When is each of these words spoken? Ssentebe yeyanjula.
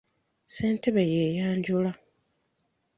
Ssentebe 0.47 1.03
yeyanjula. 1.13 1.91